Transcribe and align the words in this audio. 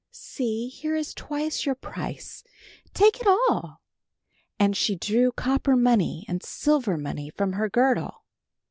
"See, 0.09 0.67
here 0.67 0.95
is 0.95 1.13
twice 1.13 1.63
your 1.63 1.75
price; 1.75 2.43
take 2.91 3.21
it 3.21 3.27
all," 3.27 3.81
and 4.57 4.75
she 4.75 4.95
drew 4.95 5.31
copper 5.31 5.75
money 5.75 6.25
and 6.27 6.41
silver 6.41 6.97
money 6.97 7.29
from 7.29 7.53
her 7.53 7.69
girdle. 7.69 8.25